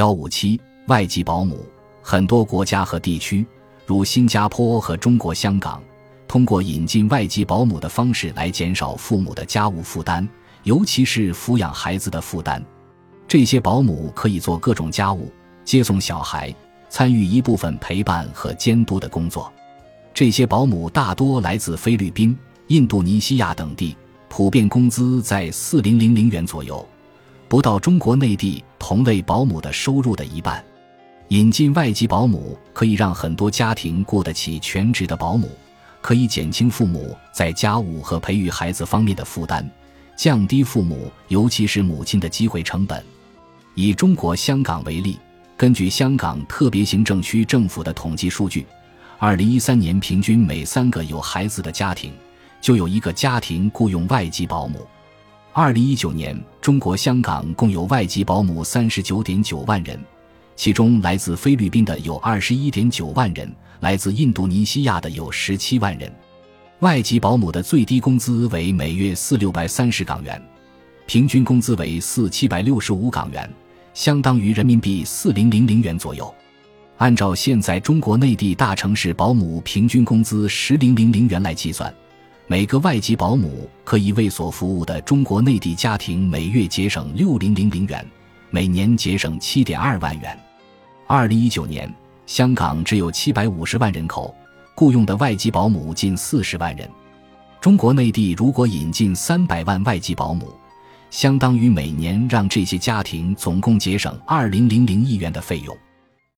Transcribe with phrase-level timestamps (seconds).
[0.00, 1.62] 幺五七外籍保姆，
[2.00, 3.46] 很多国家和地区，
[3.84, 5.78] 如新加坡和中国香港，
[6.26, 10.26] 通过引进外籍保姆的方式来减少父母的家务负担，
[10.62, 12.64] 尤其是抚养孩子的负担。
[13.28, 15.30] 这些保姆可以做各种家务，
[15.66, 16.50] 接送小孩，
[16.88, 19.52] 参与一部分陪伴和监督的工作。
[20.14, 22.34] 这些保姆大多来自菲律宾、
[22.68, 23.94] 印度尼西亚等地，
[24.30, 26.88] 普遍工资在四零零零元左右。
[27.48, 30.64] 不到中国内地同类保姆的收入的一半，
[31.28, 35.48] 引进外籍保姆可以让很多家庭雇得起全职的保姆，
[36.00, 39.64] 可以减轻父母在家务和培育孩子方面的负担，
[40.16, 43.00] 降低父母尤其是母亲的机会成本。
[43.76, 45.16] 以中国香港为例，
[45.56, 48.66] 根据香港特别行政区政府的统计数据，
[49.20, 52.12] 二零一三年平均每三个有孩子的家庭
[52.60, 54.84] 就有一个家庭雇佣外籍保姆。
[55.62, 60.00] 二零一九年，中国香港共有外籍保姆三十九点九万人，
[60.56, 66.10] 其中来自菲律宾的有二十一点九万人，来自印度尼西亚的有十七万人。
[66.78, 70.42] 外籍保姆的最低工资为每月四六百三十港元，
[71.04, 73.46] 平均工资为四七百六十五港元，
[73.92, 76.34] 相当于人民币四零零零元左右。
[76.96, 81.94] 按照现在中国内地大城市保姆平均工资十零零零元来计算。
[82.50, 88.04] 每个外籍保姆可以为所服务的中国内地家庭每月节省六零零零元，
[88.50, 90.36] 每年节省七点二万元。
[91.06, 91.88] 二零一九年，
[92.26, 94.34] 香港只有七百五十万人口，
[94.74, 96.90] 雇佣的外籍保姆近四十万人。
[97.60, 100.52] 中国内地如果引进三百万外籍保姆，
[101.08, 105.78] 相当于每年让这些家庭总共节省二零零零亿元的费用。